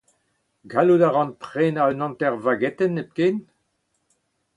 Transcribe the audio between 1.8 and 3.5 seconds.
un hanter vagetenn hepken?